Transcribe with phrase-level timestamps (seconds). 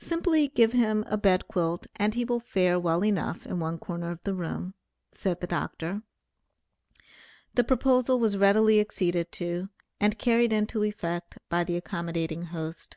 [0.00, 4.10] "Simply give him a bed quilt and he will fare well enough in one corner
[4.10, 4.72] of the room,"
[5.12, 6.00] said the Dr.
[7.52, 9.68] The proposal was readily acceded to,
[10.00, 12.96] and carried into effect by the accommodating host.